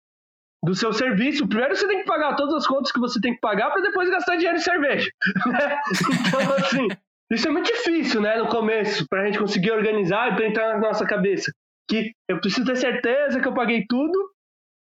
[0.65, 1.47] do seu serviço.
[1.47, 4.09] Primeiro você tem que pagar todas as contas que você tem que pagar para depois
[4.11, 5.11] gastar dinheiro em cerveja.
[5.47, 5.81] Né?
[6.29, 6.89] Então, assim,
[7.31, 10.75] isso é muito difícil, né, no começo, para a gente conseguir organizar e para entrar
[10.75, 11.53] na nossa cabeça
[11.89, 14.19] que eu preciso ter certeza que eu paguei tudo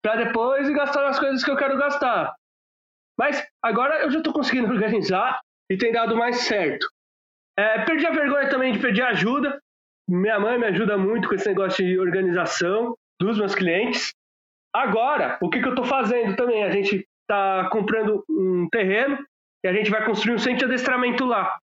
[0.02, 2.34] para depois gastar as coisas que eu quero gastar.
[3.18, 5.40] Mas agora eu já estou conseguindo organizar
[5.70, 6.86] e tem dado mais certo.
[7.58, 9.60] É, perdi a vergonha também de pedir ajuda.
[10.08, 14.12] Minha mãe me ajuda muito com esse negócio de organização dos meus clientes.
[14.74, 16.64] Agora, o que, que eu estou fazendo também?
[16.64, 19.18] A gente está comprando um terreno
[19.64, 21.58] e a gente vai construir um centro de adestramento lá.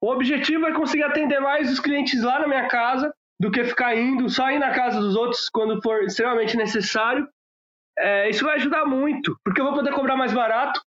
[0.00, 3.96] O objetivo é conseguir atender mais os clientes lá na minha casa do que ficar
[3.96, 7.28] indo só ir na casa dos outros quando for extremamente necessário.
[7.98, 10.80] É, isso vai ajudar muito, porque eu vou poder cobrar mais barato,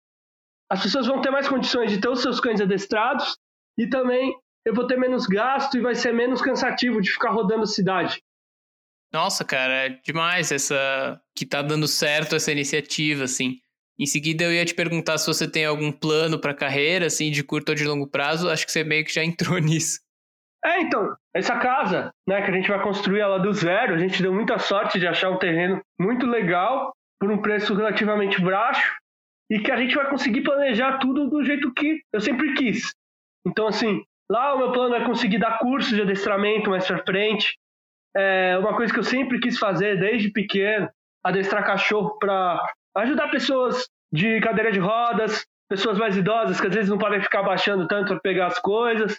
[0.70, 3.38] as pessoas vão ter mais condições de ter os seus cães adestrados
[3.79, 4.35] e também
[4.67, 8.21] eu vou ter menos gasto e vai ser menos cansativo de ficar rodando a cidade.
[9.12, 13.57] Nossa, cara, é demais essa que tá dando certo essa iniciativa, assim.
[13.99, 17.43] Em seguida eu ia te perguntar se você tem algum plano para carreira, assim, de
[17.43, 18.51] curto ou de longo prazo.
[18.51, 20.01] Acho que você meio que já entrou nisso.
[20.64, 24.21] É, então, essa casa, né, que a gente vai construir ela do zero, a gente
[24.21, 28.95] deu muita sorte de achar um terreno muito legal, por um preço relativamente baixo,
[29.51, 32.93] e que a gente vai conseguir planejar tudo do jeito que eu sempre quis.
[33.48, 37.58] Então, assim, lá o meu plano é conseguir dar cursos de adestramento mais pra frente.
[38.16, 40.88] É uma coisa que eu sempre quis fazer desde pequeno,
[41.24, 42.61] adestrar cachorro para
[42.96, 47.42] ajudar pessoas de cadeira de rodas, pessoas mais idosas que às vezes não podem ficar
[47.42, 49.18] baixando tanto para pegar as coisas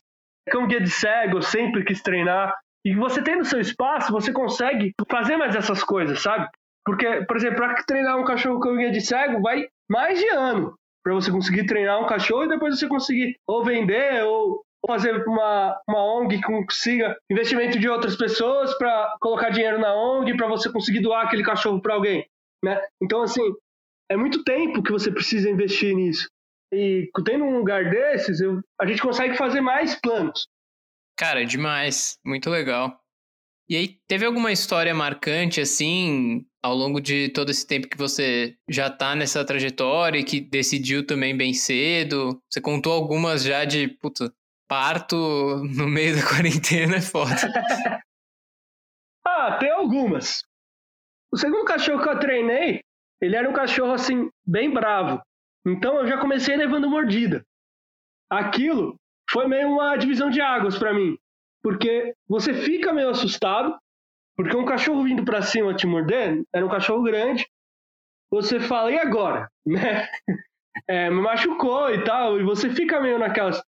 [0.49, 2.53] cão guia de cego, eu sempre quis treinar.
[2.83, 6.47] E você tem no seu espaço, você consegue fazer mais essas coisas, sabe?
[6.85, 10.73] Porque, por exemplo, para treinar um cachorro com guia de cego, vai mais de ano
[11.03, 15.79] para você conseguir treinar um cachorro e depois você conseguir ou vender ou fazer uma,
[15.87, 20.71] uma ONG que consiga investimento de outras pessoas para colocar dinheiro na ONG para você
[20.71, 22.25] conseguir doar aquele cachorro para alguém,
[22.63, 22.81] né?
[23.01, 23.41] Então, assim,
[24.09, 26.29] é muito tempo que você precisa investir nisso.
[26.73, 30.47] E tendo um lugar desses, eu, a gente consegue fazer mais planos.
[31.17, 32.17] Cara, demais.
[32.25, 32.97] Muito legal.
[33.69, 38.55] E aí, teve alguma história marcante, assim, ao longo de todo esse tempo que você
[38.69, 42.41] já tá nessa trajetória e que decidiu também bem cedo?
[42.49, 44.33] Você contou algumas já de, puta,
[44.67, 45.15] parto
[45.75, 47.35] no meio da quarentena é foda.
[49.25, 50.43] ah, tem algumas.
[51.31, 52.81] O segundo cachorro que eu treinei,
[53.21, 55.21] ele era um cachorro assim, bem bravo.
[55.65, 57.43] Então eu já comecei levando mordida.
[58.29, 58.95] Aquilo
[59.29, 61.17] foi meio uma divisão de águas para mim,
[61.61, 63.77] porque você fica meio assustado,
[64.39, 67.45] porque um cachorro vindo para cima te morder, era um cachorro grande.
[68.31, 69.49] Você fala, e agora?
[69.67, 70.07] Né?
[70.87, 73.61] É, me machucou e tal, e você fica meio naquelas.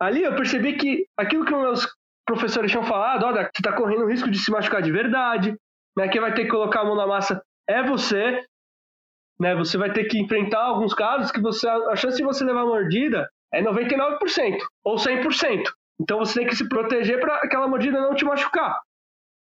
[0.00, 1.84] Ali eu percebi que aquilo que meus
[2.24, 5.56] professores tinham falado, olha, você está correndo o risco de se machucar de verdade,
[5.96, 6.06] né?
[6.06, 8.44] Quem vai ter que colocar a mão na massa é você,
[9.40, 9.56] né?
[9.56, 13.28] Você vai ter que enfrentar alguns casos que você a chance de você levar mordida
[13.52, 15.64] é 99% ou 100%.
[16.00, 18.78] Então você tem que se proteger para aquela mordida não te machucar.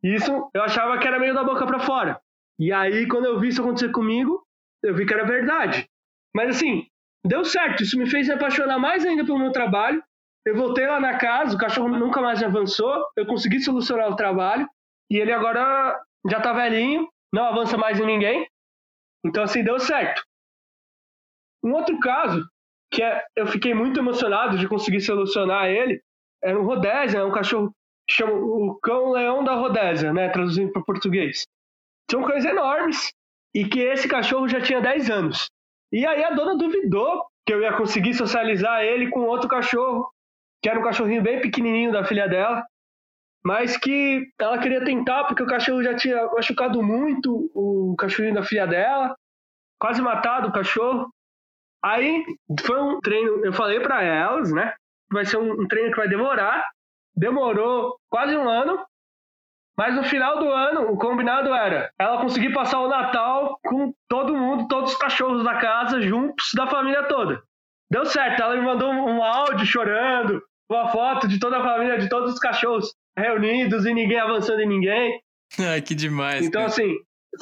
[0.04, 2.20] Isso eu achava que era meio da boca para fora.
[2.58, 4.44] E aí quando eu vi isso acontecer comigo,
[4.84, 5.88] eu vi que era verdade.
[6.36, 6.86] Mas assim,
[7.26, 7.84] deu certo.
[7.84, 10.04] Isso me fez me apaixonar mais ainda pelo meu trabalho.
[10.46, 13.06] Eu voltei lá na casa, o cachorro nunca mais avançou.
[13.16, 14.68] Eu consegui solucionar o trabalho.
[15.12, 18.48] E ele agora já tá velhinho, não avança mais em ninguém.
[19.26, 20.24] Então, assim, deu certo.
[21.64, 22.48] Um outro caso,
[22.92, 26.02] que é, eu fiquei muito emocionado de conseguir solucionar ele,
[26.42, 27.74] era um Rodésia, é um cachorro
[28.12, 31.44] chama o cão-leão da Rodésia, né, traduzindo para português.
[32.10, 33.12] São cães enormes
[33.54, 35.50] e que esse cachorro já tinha 10 anos.
[35.92, 40.10] E aí a dona duvidou que eu ia conseguir socializar ele com outro cachorro,
[40.62, 42.66] que era um cachorrinho bem pequenininho da filha dela
[43.44, 48.44] mas que ela queria tentar porque o cachorro já tinha machucado muito o cachorrinho da
[48.44, 49.16] filha dela,
[49.80, 51.10] quase matado o cachorro.
[51.84, 52.24] Aí
[52.62, 54.74] foi um treino, eu falei para elas, né?
[55.12, 56.64] Vai ser um, um treino que vai demorar.
[57.16, 58.80] Demorou quase um ano,
[59.78, 64.36] mas no final do ano, o combinado era ela conseguir passar o Natal com todo
[64.36, 67.42] mundo, todos os cachorros da casa, juntos, da família toda.
[67.92, 72.10] Deu certo, ela me mandou um áudio chorando, uma foto de toda a família, de
[72.10, 75.20] todos os cachorros reunidos e ninguém avançando em ninguém.
[75.60, 76.46] Ai, que demais.
[76.46, 76.72] Então, cara.
[76.72, 76.96] assim,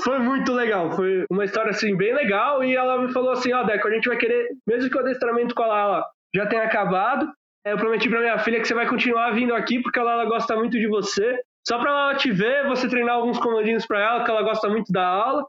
[0.04, 0.92] foi muito legal.
[0.92, 2.64] Foi uma história, assim, bem legal.
[2.64, 5.00] E ela me falou assim: Ó, oh, Deco, a gente vai querer, mesmo que o
[5.00, 7.32] adestramento com a Lala já tenha acabado,
[7.72, 10.56] eu prometi pra minha filha que você vai continuar vindo aqui porque a Lala gosta
[10.56, 11.40] muito de você.
[11.68, 14.92] Só pra ela te ver, você treinar alguns comandinhos pra ela, que ela gosta muito
[14.92, 15.46] da aula.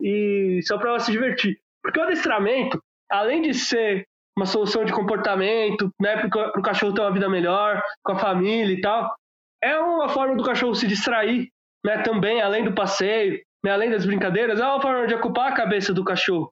[0.00, 1.58] E só pra ela se divertir.
[1.82, 4.06] Porque o adestramento, além de ser
[4.36, 8.72] uma solução de comportamento, né, para o cachorro ter uma vida melhor, com a família
[8.72, 9.14] e tal,
[9.62, 11.48] é uma forma do cachorro se distrair,
[11.84, 15.54] né, também, além do passeio, né, além das brincadeiras, é uma forma de ocupar a
[15.54, 16.50] cabeça do cachorro.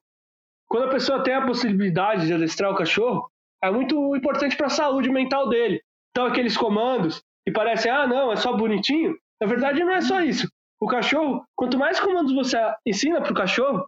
[0.67, 3.27] Quando a pessoa tem a possibilidade de adestrar o cachorro,
[3.63, 5.81] é muito importante para a saúde mental dele.
[6.11, 10.21] Então, aqueles comandos que parecem, ah, não, é só bonitinho, na verdade não é só
[10.21, 10.47] isso.
[10.81, 13.87] O cachorro, quanto mais comandos você ensina para o cachorro,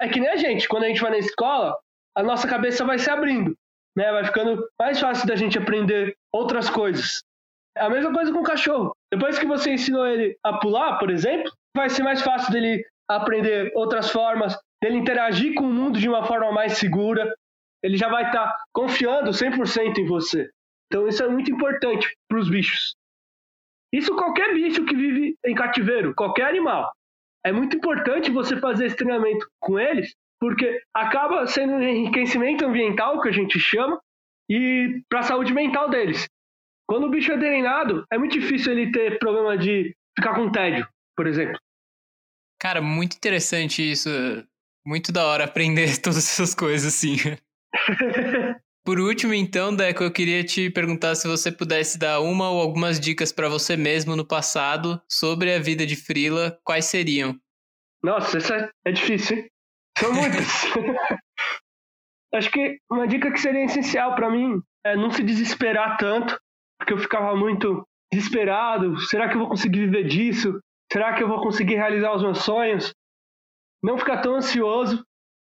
[0.00, 1.76] é que nem a gente, quando a gente vai na escola,
[2.16, 3.54] a nossa cabeça vai se abrindo,
[3.96, 4.10] né?
[4.12, 7.22] Vai ficando mais fácil da gente aprender outras coisas.
[7.76, 8.94] É a mesma coisa com o cachorro.
[9.12, 13.72] Depois que você ensinou ele a pular, por exemplo, vai ser mais fácil dele aprender
[13.74, 17.32] outras formas, dele interagir com o mundo de uma forma mais segura.
[17.82, 20.50] Ele já vai estar tá confiando 100% em você.
[20.86, 22.94] Então isso é muito importante para os bichos.
[23.92, 26.92] Isso qualquer bicho que vive em cativeiro, qualquer animal.
[27.44, 33.20] É muito importante você fazer esse treinamento com eles, porque acaba sendo um enriquecimento ambiental,
[33.20, 34.00] que a gente chama,
[34.48, 36.26] e para a saúde mental deles.
[36.88, 40.86] Quando o bicho é treinado, é muito difícil ele ter problema de ficar com tédio,
[41.16, 41.58] por exemplo.
[42.60, 44.10] Cara, muito interessante isso.
[44.84, 47.16] Muito da hora aprender todas essas coisas assim.
[48.84, 52.98] Por último, então, Deco, eu queria te perguntar se você pudesse dar uma ou algumas
[52.98, 57.38] dicas para você mesmo no passado sobre a vida de Frila, quais seriam?
[58.02, 59.50] Nossa, essa é difícil, hein?
[59.98, 60.46] São muitas.
[62.32, 66.38] Acho que uma dica que seria essencial para mim é não se desesperar tanto
[66.78, 68.98] porque eu ficava muito desesperado.
[69.00, 70.58] Será que eu vou conseguir viver disso?
[70.90, 72.94] Será que eu vou conseguir realizar os meus sonhos?
[73.82, 75.04] Não ficar tão ansioso,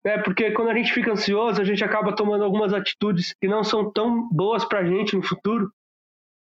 [0.08, 0.18] né?
[0.20, 3.92] Porque quando a gente fica ansioso, a gente acaba tomando algumas atitudes que não são
[3.92, 5.70] tão boas para a gente no futuro,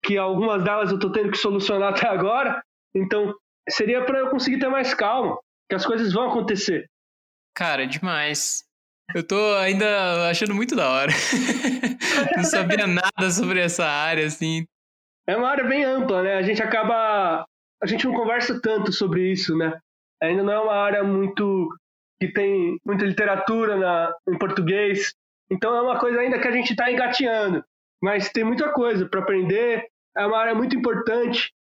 [0.03, 2.61] que algumas delas eu estou tendo que solucionar até agora.
[2.93, 3.33] Então,
[3.69, 5.37] seria para eu conseguir ter mais calma,
[5.69, 6.89] que as coisas vão acontecer.
[7.55, 8.65] Cara, demais.
[9.15, 11.13] Eu tô ainda achando muito da hora.
[12.35, 14.65] não sabia nada sobre essa área, assim.
[15.25, 16.35] É uma área bem ampla, né?
[16.35, 17.45] A gente acaba.
[17.81, 19.79] A gente não conversa tanto sobre isso, né?
[20.21, 21.69] Ainda não é uma área muito.
[22.27, 25.13] Que tem muita literatura na, em português.
[25.51, 27.63] Então é uma coisa ainda que a gente está engateando.
[28.01, 29.85] Mas tem muita coisa para aprender.
[30.15, 31.51] É uma área muito importante.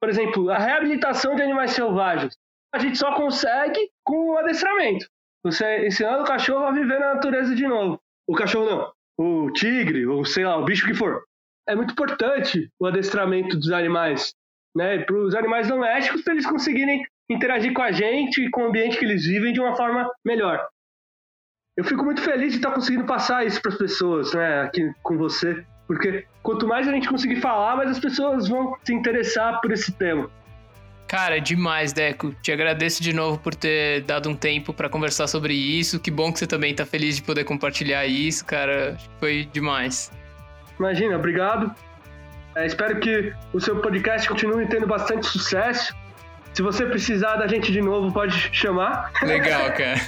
[0.00, 2.36] Por exemplo, a reabilitação de animais selvagens.
[2.74, 5.06] a gente só consegue com o adestramento.
[5.44, 8.00] Você ensinando o cachorro a viver na natureza de novo.
[8.26, 11.22] O cachorro não, o tigre, ou sei lá, o bicho que for.
[11.66, 14.34] É muito importante o adestramento dos animais,
[14.76, 14.98] né?
[14.98, 18.98] Para os animais domésticos, para eles conseguirem interagir com a gente e com o ambiente
[18.98, 20.66] que eles vivem de uma forma melhor.
[21.76, 25.16] Eu fico muito feliz de estar conseguindo passar isso para as pessoas, né, aqui com
[25.16, 29.70] você, porque quanto mais a gente conseguir falar, mais as pessoas vão se interessar por
[29.70, 30.28] esse tema.
[31.06, 32.34] Cara, demais, Deco.
[32.42, 35.98] Te agradeço de novo por ter dado um tempo para conversar sobre isso.
[35.98, 38.94] Que bom que você também tá feliz de poder compartilhar isso, cara.
[39.18, 40.12] Foi demais.
[40.78, 41.74] Imagina, obrigado.
[42.54, 45.94] É, espero que o seu podcast continue tendo bastante sucesso.
[46.58, 49.12] Se você precisar da gente de novo, pode chamar.
[49.22, 50.00] Legal, cara.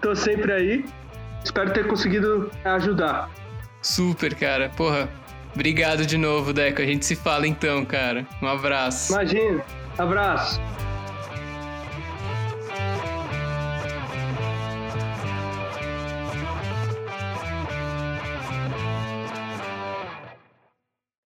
[0.00, 0.84] Tô sempre aí.
[1.44, 3.28] Espero ter conseguido ajudar.
[3.82, 4.70] Super, cara.
[4.74, 5.06] Porra,
[5.54, 6.80] obrigado de novo, Deco.
[6.80, 8.26] A gente se fala então, cara.
[8.40, 9.12] Um abraço.
[9.12, 9.62] Imagina.
[9.98, 10.58] Abraço.